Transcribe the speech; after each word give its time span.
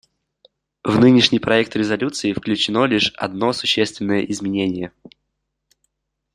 В 0.83 0.99
нынешний 0.99 1.37
проект 1.37 1.75
резолюции 1.75 2.33
включено 2.33 2.85
лишь 2.85 3.13
одно 3.17 3.53
существенное 3.53 4.21
изменение. 4.21 4.91